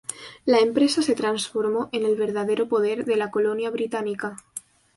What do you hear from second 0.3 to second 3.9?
La empresa se transformó en el verdadero poder de la colonia